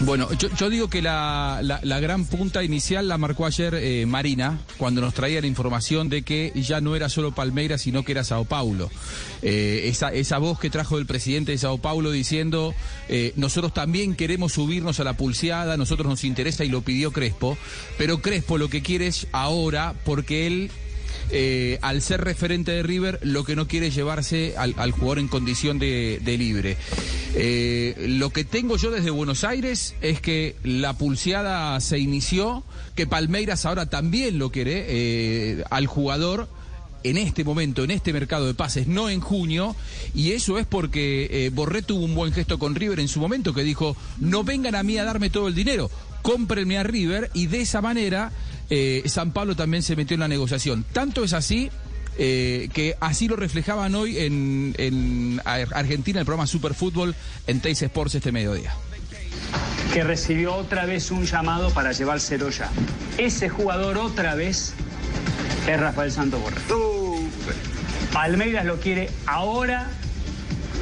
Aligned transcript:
Bueno, 0.00 0.28
yo, 0.32 0.70
digo 0.70 0.88
que 0.88 1.02
la, 1.02 1.60
gran 2.00 2.24
punta 2.24 2.62
inicial 2.62 3.08
la 3.08 3.18
marcó 3.18 3.46
ayer 3.46 3.74
eh, 3.74 4.06
Marina, 4.06 4.60
cuando 4.76 5.00
nos 5.00 5.12
traía 5.12 5.40
la 5.40 5.48
información 5.48 6.08
de 6.08 6.22
que 6.22 6.52
ya 6.54 6.80
no 6.80 6.94
era 6.94 7.08
solo 7.08 7.32
Palmeiras, 7.32 7.82
sino 7.82 8.04
que 8.04 8.12
era 8.12 8.22
Sao 8.22 8.44
Paulo. 8.44 8.90
Eh, 9.42 9.82
esa, 9.86 10.10
esa 10.10 10.38
voz 10.38 10.60
que 10.60 10.70
trajo 10.70 10.98
el 10.98 11.06
presidente 11.06 11.50
de 11.50 11.58
Sao 11.58 11.78
Paulo 11.78 12.12
diciendo, 12.12 12.74
eh, 13.08 13.32
nosotros 13.34 13.74
también 13.74 14.14
queremos 14.14 14.52
subirnos 14.52 15.00
a 15.00 15.04
la 15.04 15.14
pulseada, 15.14 15.76
nosotros 15.76 16.06
nos 16.06 16.22
interesa 16.22 16.64
y 16.64 16.68
lo 16.68 16.82
pidió 16.82 17.12
Crespo, 17.12 17.58
pero 17.98 18.22
Crespo 18.22 18.56
lo 18.56 18.70
que 18.70 18.82
quiere 18.82 19.08
es 19.08 19.26
ahora, 19.32 19.94
porque 20.04 20.46
él 20.46 20.70
al 21.82 22.00
ser 22.00 22.22
referente 22.22 22.72
de 22.72 22.82
River, 22.82 23.18
lo 23.22 23.44
que 23.44 23.54
no 23.54 23.68
quiere 23.68 23.88
es 23.88 23.94
llevarse 23.94 24.54
al, 24.56 24.92
jugador 24.92 25.18
en 25.18 25.28
condición 25.28 25.78
de, 25.78 26.20
libre. 26.38 26.78
Eh, 27.34 28.06
lo 28.08 28.30
que 28.30 28.44
tengo 28.44 28.76
yo 28.76 28.90
desde 28.90 29.10
Buenos 29.10 29.44
Aires 29.44 29.94
es 30.00 30.20
que 30.20 30.56
la 30.62 30.94
pulseada 30.94 31.78
se 31.80 31.98
inició, 31.98 32.64
que 32.94 33.06
Palmeiras 33.06 33.66
ahora 33.66 33.86
también 33.86 34.38
lo 34.38 34.50
quiere 34.50 34.86
eh, 34.88 35.64
al 35.70 35.86
jugador 35.86 36.48
en 37.04 37.16
este 37.16 37.44
momento, 37.44 37.84
en 37.84 37.92
este 37.92 38.12
mercado 38.12 38.46
de 38.46 38.54
pases, 38.54 38.88
no 38.88 39.08
en 39.08 39.20
junio, 39.20 39.76
y 40.14 40.32
eso 40.32 40.58
es 40.58 40.66
porque 40.66 41.48
Borré 41.54 41.82
tuvo 41.82 42.04
un 42.04 42.14
buen 42.14 42.32
gesto 42.32 42.58
con 42.58 42.74
River 42.74 42.98
en 42.98 43.06
su 43.06 43.20
momento, 43.20 43.54
que 43.54 43.62
dijo, 43.62 43.96
no 44.18 44.42
vengan 44.42 44.74
a 44.74 44.82
mí 44.82 44.98
a 44.98 45.04
darme 45.04 45.30
todo 45.30 45.46
el 45.46 45.54
dinero, 45.54 45.90
cómprenme 46.22 46.76
a 46.76 46.82
River, 46.82 47.30
y 47.34 47.46
de 47.46 47.60
esa 47.60 47.80
manera 47.80 48.32
eh, 48.70 49.02
San 49.06 49.32
Pablo 49.32 49.56
también 49.56 49.82
se 49.82 49.96
metió 49.96 50.14
en 50.14 50.20
la 50.20 50.28
negociación. 50.28 50.84
Tanto 50.92 51.24
es 51.24 51.32
así 51.32 51.70
eh, 52.20 52.68
que 52.72 52.96
así 52.98 53.28
lo 53.28 53.36
reflejaban 53.36 53.94
hoy 53.94 54.18
en, 54.18 55.40
Argentina, 55.44 56.18
el 56.18 56.26
programa 56.26 56.48
Superfútbol 56.48 57.14
en 57.46 57.60
Teis 57.60 57.80
Sports 57.80 58.16
este 58.16 58.32
mediodía. 58.32 58.74
Que 59.94 60.02
recibió 60.02 60.54
otra 60.54 60.84
vez 60.84 61.12
un 61.12 61.24
llamado 61.24 61.70
para 61.70 61.92
llevárselo 61.92 62.50
ya. 62.50 62.70
Ese 63.18 63.48
jugador 63.48 63.98
otra 63.98 64.34
vez 64.34 64.74
es 65.68 65.80
Rafael 65.80 66.10
Santos 66.10 66.40
Borré. 66.40 66.60
Palmeiras 68.12 68.64
lo 68.64 68.80
quiere 68.80 69.10
ahora 69.26 69.88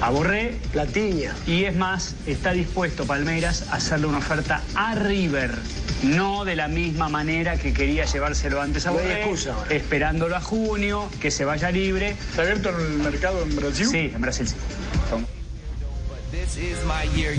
a 0.00 0.10
Borré. 0.10 0.56
Platiña. 0.72 1.34
Y 1.46 1.64
es 1.64 1.76
más, 1.76 2.14
está 2.26 2.52
dispuesto 2.52 3.06
Palmeiras 3.06 3.66
a 3.70 3.76
hacerle 3.76 4.06
una 4.06 4.18
oferta 4.18 4.62
a 4.74 4.94
River 4.94 5.52
no 6.06 6.44
de 6.44 6.56
la 6.56 6.68
misma 6.68 7.08
manera 7.08 7.56
que 7.56 7.72
quería 7.72 8.04
llevárselo 8.04 8.60
antes 8.60 8.86
a 8.86 8.90
Borré, 8.90 9.24
esperándolo 9.70 10.36
a 10.36 10.40
junio, 10.40 11.08
que 11.20 11.30
se 11.30 11.44
vaya 11.44 11.70
libre. 11.70 12.10
¿Está 12.10 12.42
abierto 12.42 12.70
el 12.70 12.98
mercado 12.98 13.42
en 13.42 13.56
Brasil? 13.56 13.86
Sí, 13.86 14.10
en 14.14 14.20
Brasil 14.20 14.48
sí. 14.48 14.54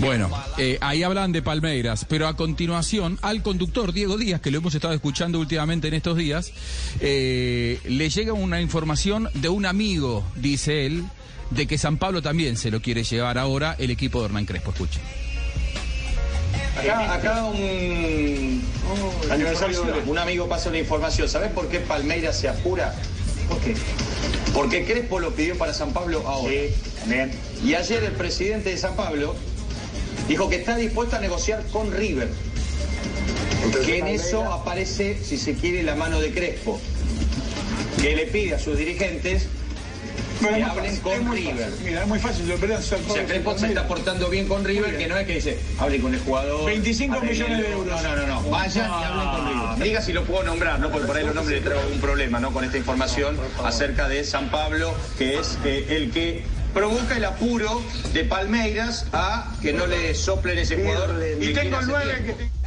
Bueno, 0.00 0.30
eh, 0.56 0.78
ahí 0.80 1.02
hablan 1.02 1.32
de 1.32 1.42
Palmeiras, 1.42 2.04
pero 2.08 2.26
a 2.26 2.36
continuación 2.36 3.18
al 3.22 3.42
conductor 3.42 3.92
Diego 3.92 4.16
Díaz, 4.16 4.40
que 4.40 4.50
lo 4.50 4.58
hemos 4.58 4.74
estado 4.74 4.94
escuchando 4.94 5.38
últimamente 5.38 5.88
en 5.88 5.94
estos 5.94 6.16
días, 6.16 6.52
eh, 7.00 7.80
le 7.84 8.10
llega 8.10 8.32
una 8.32 8.60
información 8.60 9.28
de 9.34 9.48
un 9.48 9.66
amigo, 9.66 10.24
dice 10.36 10.86
él, 10.86 11.04
de 11.50 11.66
que 11.66 11.78
San 11.78 11.96
Pablo 11.96 12.22
también 12.22 12.56
se 12.56 12.70
lo 12.70 12.80
quiere 12.80 13.04
llevar 13.04 13.38
ahora 13.38 13.76
el 13.78 13.90
equipo 13.90 14.20
de 14.20 14.26
Hernán 14.26 14.46
Crespo. 14.46 14.70
Escuchen. 14.70 15.02
Acá, 16.78 17.44
un 17.44 18.62
aniversario, 19.30 19.82
un 20.06 20.18
amigo 20.18 20.48
pasa 20.48 20.68
una 20.68 20.78
información. 20.78 21.28
¿Sabes 21.28 21.50
por 21.50 21.68
qué 21.68 21.80
Palmeiras 21.80 22.38
se 22.38 22.48
apura? 22.48 22.94
¿Por 23.48 23.58
qué? 23.60 23.74
Porque 24.54 24.84
Crespo 24.84 25.18
lo 25.18 25.34
pidió 25.34 25.58
para 25.58 25.74
San 25.74 25.92
Pablo 25.92 26.22
ahora. 26.26 26.52
Sí, 26.52 26.74
también. 27.00 27.32
Y 27.64 27.74
ayer 27.74 28.04
el 28.04 28.12
presidente 28.12 28.70
de 28.70 28.76
San 28.76 28.94
Pablo 28.94 29.34
dijo 30.28 30.48
que 30.48 30.56
está 30.56 30.76
dispuesto 30.76 31.16
a 31.16 31.20
negociar 31.20 31.64
con 31.72 31.92
River. 31.92 32.28
que 33.84 33.98
en 33.98 34.06
eso 34.06 34.44
aparece, 34.44 35.18
si 35.22 35.36
se 35.36 35.54
quiere, 35.54 35.82
la 35.82 35.96
mano 35.96 36.20
de 36.20 36.32
Crespo. 36.32 36.80
Que 38.00 38.14
le 38.14 38.26
pide 38.26 38.54
a 38.54 38.58
sus 38.58 38.78
dirigentes 38.78 39.48
que 40.38 40.62
hablen 40.62 40.96
con 40.98 41.32
River. 41.32 41.72
Mira, 41.84 42.02
es 42.02 42.08
muy 42.08 42.18
fácil, 42.18 42.46
yo 42.46 42.56
se 42.58 43.66
está 43.66 43.88
portando 43.88 44.28
bien 44.28 44.46
con 44.48 44.64
River, 44.64 44.96
que 44.96 45.06
no 45.06 45.16
es 45.16 45.26
que 45.26 45.34
dice, 45.34 45.58
hable 45.78 46.00
con 46.00 46.14
el 46.14 46.20
jugador. 46.20 46.66
25 46.66 47.20
millones 47.20 47.58
de 47.58 47.70
euros. 47.72 48.02
No, 48.02 48.16
no, 48.16 48.26
no, 48.26 48.42
no. 48.42 48.50
Vayan 48.50 48.90
y 48.90 49.04
hablen 49.04 49.28
con 49.28 49.48
River. 49.48 49.88
Diga 49.88 50.02
si 50.02 50.12
lo 50.12 50.24
puedo 50.24 50.44
nombrar, 50.44 50.80
¿no? 50.80 50.90
Porque 50.90 51.06
por 51.06 51.16
ahí 51.16 51.24
los 51.24 51.34
nombres 51.34 51.62
le 51.62 51.68
traigo 51.68 51.88
un 51.92 52.00
problema, 52.00 52.40
¿no? 52.40 52.52
Con 52.52 52.64
esta 52.64 52.78
información 52.78 53.36
acerca 53.64 54.08
de 54.08 54.24
San 54.24 54.50
Pablo, 54.50 54.94
que 55.16 55.38
es 55.38 55.58
eh, 55.64 55.86
el 55.90 56.10
que 56.10 56.44
provoca 56.74 57.16
el 57.16 57.24
apuro 57.24 57.82
de 58.12 58.24
Palmeiras 58.24 59.06
a 59.12 59.52
que 59.62 59.72
no 59.72 59.86
le 59.86 60.14
soplen 60.14 60.58
ese 60.58 60.76
jugador. 60.76 61.22
Y 61.40 61.52
tengo 61.52 61.78
9 61.82 62.24
que 62.26 62.57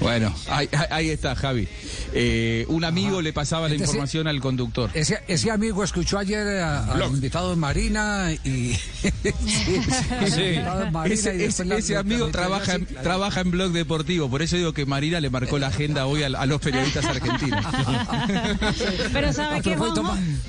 bueno, 0.00 0.34
ahí, 0.48 1.10
está, 1.10 1.34
Javi. 1.34 1.68
Eh, 2.12 2.64
un 2.68 2.84
amigo 2.84 3.20
le 3.20 3.32
pasaba 3.32 3.68
la 3.68 3.74
información 3.74 4.26
al 4.26 4.40
conductor. 4.40 4.90
Ese, 4.94 5.50
amigo 5.50 5.84
escuchó 5.84 6.18
ayer 6.18 6.46
al 6.62 7.02
invitado 7.02 7.54
Marina 7.56 8.32
y. 8.44 8.76
ese, 11.04 11.96
amigo 11.96 12.28
trabaja, 12.28 12.74
en, 12.74 12.86
trabaja 12.86 13.40
en 13.40 13.50
blog 13.50 13.72
deportivo, 13.72 14.30
por 14.30 14.42
eso 14.42 14.56
digo 14.56 14.72
que 14.72 14.86
Marina 14.86 15.20
le 15.20 15.30
marcó 15.30 15.58
la 15.58 15.68
agenda 15.68 16.06
hoy 16.06 16.22
a, 16.22 16.46
los 16.46 16.60
periodistas 16.60 17.04
argentinos. 17.04 17.64
Pero 19.12 19.32
¿sabe 19.32 19.60
qué, 19.62 19.76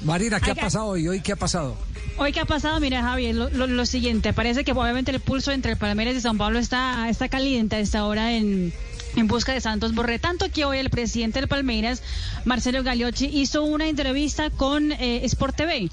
Marina, 0.03 0.39
¿qué 0.39 0.51
ha 0.51 0.55
pasado 0.55 0.85
hoy? 0.85 1.07
¿Hoy 1.07 1.21
qué 1.21 1.33
ha 1.33 1.35
pasado? 1.37 1.77
Hoy 2.17 2.31
qué 2.31 2.39
ha 2.39 2.45
pasado, 2.45 2.79
mira 2.79 3.01
Javi, 3.01 3.33
lo, 3.33 3.85
siguiente, 3.85 4.33
parece 4.33 4.63
que 4.63 4.71
obviamente 4.71 5.11
el 5.11 5.19
pulso 5.19 5.51
entre 5.51 5.75
Palmeiras 5.75 6.15
y 6.15 6.21
San 6.21 6.37
Pablo 6.37 6.59
está, 6.59 7.09
está 7.09 7.29
caliente 7.29 7.77
a 7.77 7.79
esta 7.79 8.05
hora 8.05 8.33
en, 8.33 8.73
en 9.15 9.27
busca 9.27 9.53
de 9.53 9.61
Santos 9.61 9.93
Borré. 9.93 10.19
Tanto 10.19 10.49
que 10.51 10.65
hoy 10.65 10.77
el 10.77 10.89
presidente 10.89 11.39
del 11.39 11.47
Palmeiras, 11.47 12.01
Marcelo 12.45 12.83
Gagliotti, 12.83 13.25
hizo 13.25 13.63
una 13.63 13.87
entrevista 13.87 14.49
con 14.49 14.91
eh, 14.91 15.25
Sport 15.25 15.55
TV 15.55 15.89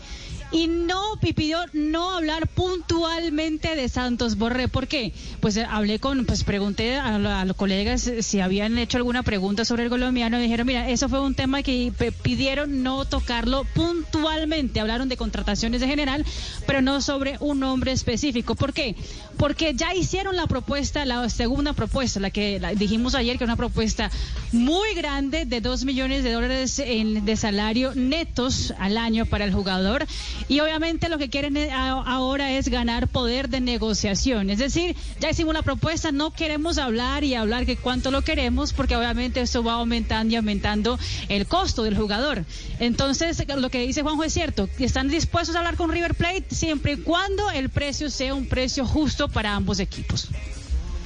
y 0.51 0.67
no 0.67 1.03
pidió 1.21 1.59
no 1.73 2.13
hablar 2.13 2.49
puntualmente 2.49 3.77
de 3.77 3.89
Santos 3.89 4.37
Borré. 4.37 4.69
¿Por 4.69 4.87
qué? 4.87 5.13
Pues 5.41 5.57
eh, 5.57 5.67
hablé 5.69 5.99
con, 5.99 6.25
pues 6.25 6.45
pregunté 6.45 6.97
a, 6.97 7.45
los 7.45 7.57
colegas 7.57 8.11
si 8.21 8.41
habían 8.41 8.79
hecho 8.79 8.97
alguna 8.97 9.23
pregunta 9.23 9.65
sobre 9.65 9.85
el 9.85 9.91
colombiano 9.91 10.39
dijeron, 10.39 10.67
mira, 10.67 10.89
eso 10.89 11.09
fue 11.09 11.21
un 11.21 11.35
tema 11.35 11.63
que 11.63 11.93
pidieron 12.23 12.83
no 12.83 13.05
tocarlo 13.05 13.65
puntualmente. 13.75 14.81
Hablaron 14.81 15.09
de 15.09 15.17
contrataciones 15.17 15.81
de 15.81 15.87
general, 15.87 16.25
pero 16.67 16.81
no 16.83 17.01
sobre 17.01 17.37
un 17.41 17.61
nombre 17.61 17.93
específico. 17.93 18.55
¿Por 18.55 18.73
qué? 18.73 18.97
Porque 19.37 19.75
ya 19.75 19.95
hicieron 19.95 20.37
la 20.37 20.47
propuesta, 20.47 21.05
la 21.05 21.29
segunda 21.29 21.73
propuesta, 21.73 22.21
la 22.21 22.31
que 22.31 22.61
dijimos 22.77 23.15
ayer, 23.15 23.39
que 23.39 23.45
es 23.45 23.49
una 23.49 23.57
propuesta 23.57 24.11
muy 24.53 24.95
grande 24.95 25.45
de 25.45 25.61
dos 25.61 25.85
millones 25.85 26.25
de 26.25 26.33
dólares 26.33 26.79
en, 26.79 27.25
de 27.25 27.37
salario 27.37 27.95
netos 27.95 28.73
al 28.79 28.97
año 28.97 29.27
para 29.27 29.45
el 29.45 29.53
jugador 29.53 30.07
y 30.49 30.61
obviamente 30.61 31.09
lo 31.09 31.19
que 31.19 31.29
quieren 31.29 31.57
eh, 31.57 31.71
ahora 31.73 32.53
es 32.53 32.69
ganar 32.69 33.09
poder 33.09 33.49
de 33.49 33.61
negociación. 33.61 34.51
Es 34.51 34.59
decir, 34.59 34.97
ya 35.21 35.31
hicimos 35.31 35.55
la 35.55 35.63
propuesta, 35.63 36.13
no 36.13 36.33
queremos 36.33 36.79
hablar 36.79 37.25
y 37.25 37.35
hablar 37.35 37.67
que 37.67 37.77
cuánto 37.77 38.11
lo 38.11 38.23
queremos, 38.23 38.73
porque 38.73 38.97
obviamente 38.97 39.41
eso 39.41 39.63
va 39.63 39.75
aumentando 39.75 40.33
y 40.33 40.37
aumentando 40.37 40.99
el 41.29 41.47
costo 41.47 41.83
del 41.83 41.97
jugador. 41.97 42.45
Entonces, 42.79 43.43
lo 43.57 43.71
que 43.71 43.87
dice 43.87 44.03
Juanjo 44.03 44.25
es 44.25 44.33
cierto, 44.33 44.69
están 44.79 45.09
dispuestos 45.09 45.57
a 45.57 45.59
hablar 45.59 45.77
con 45.77 45.91
River 45.91 46.15
Plate 46.15 46.47
siempre 46.51 46.93
y 46.93 46.97
cuando 46.99 47.51
el 47.51 47.71
precio 47.71 48.11
sea 48.11 48.35
un 48.35 48.47
precio 48.47 48.87
justo 48.87 49.29
para 49.29 49.55
ambos 49.55 49.81
equipos. 49.81 50.29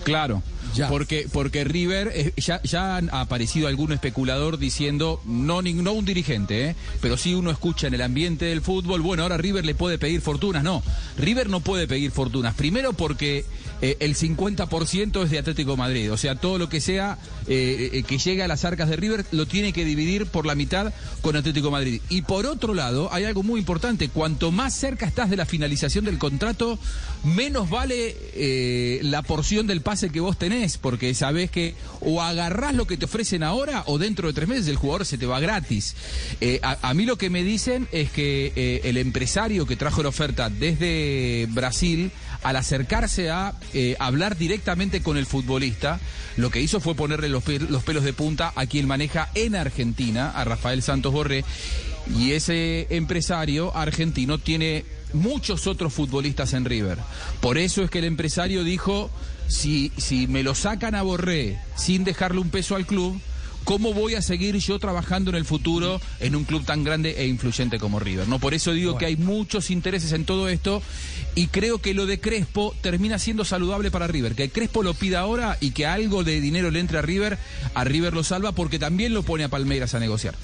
Claro. 0.04 0.42
Porque, 0.88 1.28
porque 1.30 1.64
River, 1.64 2.10
eh, 2.14 2.32
ya, 2.36 2.62
ya 2.62 2.96
ha 2.96 3.20
aparecido 3.20 3.68
algún 3.68 3.92
especulador 3.92 4.58
diciendo, 4.58 5.20
no, 5.26 5.62
no 5.62 5.92
un 5.92 6.04
dirigente, 6.04 6.70
eh, 6.70 6.76
pero 7.00 7.16
sí 7.16 7.34
uno 7.34 7.50
escucha 7.50 7.86
en 7.86 7.94
el 7.94 8.02
ambiente 8.02 8.46
del 8.46 8.62
fútbol, 8.62 9.02
bueno, 9.02 9.22
ahora 9.22 9.36
River 9.36 9.64
le 9.64 9.74
puede 9.74 9.98
pedir 9.98 10.20
fortunas. 10.20 10.64
No, 10.64 10.82
River 11.18 11.50
no 11.50 11.60
puede 11.60 11.86
pedir 11.86 12.10
fortunas. 12.10 12.54
Primero 12.54 12.94
porque 12.94 13.44
eh, 13.82 13.96
el 14.00 14.16
50% 14.16 15.24
es 15.24 15.30
de 15.30 15.38
Atlético 15.38 15.76
Madrid. 15.76 16.10
O 16.12 16.16
sea, 16.16 16.36
todo 16.36 16.58
lo 16.58 16.68
que 16.68 16.80
sea 16.80 17.18
que 17.46 18.18
llegue 18.24 18.42
a 18.42 18.48
las 18.48 18.64
arcas 18.64 18.88
de 18.88 18.96
River 18.96 19.26
lo 19.32 19.46
tiene 19.46 19.72
que 19.72 19.84
dividir 19.84 20.26
por 20.26 20.46
la 20.46 20.54
mitad 20.54 20.92
con 21.20 21.36
Atlético 21.36 21.70
Madrid. 21.70 22.00
Y 22.08 22.22
por 22.22 22.46
otro 22.46 22.72
lado, 22.72 23.12
hay 23.12 23.24
algo 23.24 23.42
muy 23.42 23.58
importante. 23.58 24.08
Cuanto 24.08 24.52
más 24.52 24.74
cerca 24.74 25.06
estás 25.06 25.28
de 25.28 25.36
la 25.36 25.44
finalización 25.44 26.04
del 26.04 26.18
contrato, 26.18 26.78
menos 27.24 27.68
vale 27.68 29.00
la 29.02 29.22
porción 29.22 29.66
del 29.66 29.82
pase 29.82 29.91
pase 29.92 30.08
que 30.08 30.20
vos 30.20 30.38
tenés, 30.38 30.78
porque 30.78 31.12
sabés 31.12 31.50
que 31.50 31.74
o 32.00 32.22
agarrás 32.22 32.74
lo 32.74 32.86
que 32.86 32.96
te 32.96 33.04
ofrecen 33.04 33.42
ahora 33.42 33.82
o 33.84 33.98
dentro 33.98 34.26
de 34.26 34.32
tres 34.32 34.48
meses 34.48 34.68
el 34.68 34.76
jugador 34.76 35.04
se 35.04 35.18
te 35.18 35.26
va 35.26 35.38
gratis. 35.38 35.94
Eh, 36.40 36.60
a, 36.62 36.94
mí 36.94 37.04
lo 37.04 37.18
que 37.18 37.28
me 37.28 37.44
dicen 37.44 37.86
es 37.92 38.10
que 38.10 38.54
eh, 38.56 38.80
el 38.84 38.96
empresario 38.96 39.66
que 39.66 39.76
trajo 39.76 40.02
la 40.02 40.08
oferta 40.08 40.48
desde 40.48 41.46
Brasil, 41.50 42.10
al 42.42 42.56
acercarse 42.56 43.28
a 43.28 43.52
eh, 43.74 43.94
hablar 43.98 44.38
directamente 44.38 45.02
con 45.02 45.18
el 45.18 45.26
futbolista, 45.26 46.00
lo 46.38 46.50
que 46.50 46.62
hizo 46.62 46.80
fue 46.80 46.94
ponerle 46.94 47.28
los, 47.28 47.46
los 47.46 47.82
pelos 47.82 48.02
de 48.02 48.14
punta 48.14 48.50
a 48.56 48.64
quien 48.64 48.86
maneja 48.86 49.28
en 49.34 49.54
Argentina, 49.56 50.30
a 50.30 50.42
Rafael 50.44 50.82
Santos 50.82 51.12
Borré, 51.12 51.44
y 52.16 52.32
ese 52.32 52.86
empresario 52.88 53.76
argentino 53.76 54.38
tiene 54.38 54.86
muchos 55.12 55.66
otros 55.66 55.92
futbolistas 55.92 56.52
en 56.52 56.64
River. 56.64 56.98
Por 57.40 57.58
eso 57.58 57.82
es 57.82 57.90
que 57.90 57.98
el 57.98 58.04
empresario 58.04 58.64
dijo, 58.64 59.10
si, 59.48 59.92
si 59.96 60.26
me 60.26 60.42
lo 60.42 60.54
sacan 60.54 60.94
a 60.94 61.02
Borré 61.02 61.58
sin 61.76 62.04
dejarle 62.04 62.40
un 62.40 62.50
peso 62.50 62.76
al 62.76 62.86
club, 62.86 63.20
¿cómo 63.64 63.92
voy 63.92 64.14
a 64.14 64.22
seguir 64.22 64.56
yo 64.56 64.78
trabajando 64.78 65.30
en 65.30 65.36
el 65.36 65.44
futuro 65.44 66.00
en 66.20 66.36
un 66.36 66.44
club 66.44 66.64
tan 66.64 66.84
grande 66.84 67.14
e 67.18 67.26
influyente 67.26 67.78
como 67.78 68.00
River? 68.00 68.28
¿no? 68.28 68.38
Por 68.38 68.54
eso 68.54 68.72
digo 68.72 68.98
que 68.98 69.06
hay 69.06 69.16
muchos 69.16 69.70
intereses 69.70 70.12
en 70.12 70.24
todo 70.24 70.48
esto 70.48 70.82
y 71.34 71.48
creo 71.48 71.78
que 71.78 71.94
lo 71.94 72.06
de 72.06 72.20
Crespo 72.20 72.74
termina 72.80 73.18
siendo 73.18 73.44
saludable 73.44 73.90
para 73.90 74.06
River. 74.06 74.34
Que 74.34 74.50
Crespo 74.50 74.82
lo 74.82 74.94
pida 74.94 75.20
ahora 75.20 75.58
y 75.60 75.70
que 75.70 75.86
algo 75.86 76.24
de 76.24 76.40
dinero 76.40 76.70
le 76.70 76.80
entre 76.80 76.98
a 76.98 77.02
River, 77.02 77.38
a 77.74 77.84
River 77.84 78.14
lo 78.14 78.24
salva 78.24 78.52
porque 78.52 78.78
también 78.78 79.14
lo 79.14 79.22
pone 79.22 79.44
a 79.44 79.48
Palmeiras 79.48 79.94
a 79.94 80.00
negociar. 80.00 80.34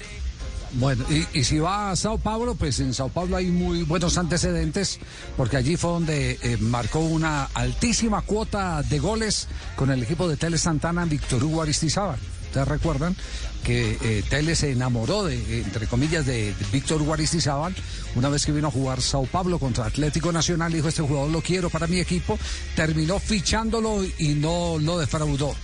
Bueno, 0.73 1.03
y, 1.33 1.43
si 1.43 1.57
va 1.57 1.91
a 1.91 1.95
Sao 1.95 2.17
Paulo, 2.17 2.55
pues 2.55 2.79
en 2.79 2.93
Sao 2.93 3.09
Paulo 3.09 3.35
hay 3.35 3.47
muy 3.47 3.83
buenos 3.83 4.17
antecedentes, 4.17 4.99
porque 5.35 5.57
allí 5.57 5.77
fue 5.77 5.91
donde 5.91 6.39
eh, 6.41 6.57
marcó 6.59 6.99
una 6.99 7.45
altísima 7.53 8.21
cuota 8.21 8.83
de 8.83 8.99
goles 8.99 9.47
con 9.75 9.89
el 9.89 10.03
equipo 10.03 10.27
de 10.27 10.37
Tele 10.37 10.57
Santana, 10.57 11.05
Víctor 11.05 11.43
Hugo 11.43 11.63
Aristizábal. 11.63 12.19
Ustedes 12.45 12.67
recuerdan 12.67 13.15
que 13.63 13.97
eh, 14.01 14.23
Tele 14.29 14.55
se 14.55 14.71
enamoró 14.71 15.23
de, 15.23 15.61
entre 15.61 15.87
comillas, 15.87 16.25
de, 16.25 16.53
de 16.53 16.65
Víctor 16.71 17.01
Hugo 17.01 17.13
Aristizábal 17.13 17.75
una 18.15 18.29
vez 18.29 18.45
que 18.45 18.51
vino 18.51 18.67
a 18.67 18.71
jugar 18.71 19.01
Sao 19.01 19.25
Paulo 19.25 19.59
contra 19.59 19.85
Atlético 19.85 20.31
Nacional, 20.31 20.71
dijo 20.71 20.87
este 20.87 21.01
jugador 21.01 21.29
lo 21.29 21.41
quiero 21.41 21.69
para 21.69 21.87
mi 21.87 21.99
equipo, 21.99 22.39
terminó 22.75 23.19
fichándolo 23.19 24.03
y 24.17 24.29
no 24.29 24.77
lo 24.79 24.97
defraudó. 24.97 25.55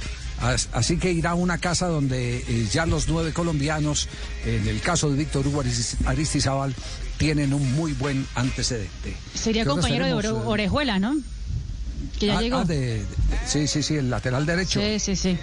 Así 0.74 0.97
que 0.97 1.12
irá 1.12 1.31
a 1.31 1.36
una 1.36 1.57
casa 1.57 1.88
donde 1.88 2.38
eh, 2.38 2.68
ya 2.71 2.86
los 2.86 3.07
nueve 3.07 3.33
colombianos, 3.33 4.07
en 4.45 4.68
el 4.68 4.81
caso 4.81 5.09
de 5.09 5.18
Víctor 5.18 5.47
Hugo 5.47 5.63
Aristizábal, 6.06 6.75
tienen 7.18 7.53
un 7.53 7.74
muy 7.74 7.94
buen 7.94 8.25
antecedente. 8.36 9.15
Sería 9.33 9.65
compañero 9.65 10.06
de 10.06 10.13
Ore 10.13 10.30
Orejuela, 10.30 11.00
¿no? 11.00 11.15
Que 12.19 12.27
ya 12.27 12.38
ah, 12.38 12.42
llegó. 12.42 12.57
Ah, 12.57 12.65
de, 12.65 13.00
de, 13.00 13.06
sí, 13.45 13.68
sí, 13.68 13.83
sí, 13.83 13.95
el 13.95 14.09
lateral 14.09 14.45
derecho. 14.45 14.80
Sí, 14.80 15.00
sí, 15.00 15.15
sí. 15.15 15.38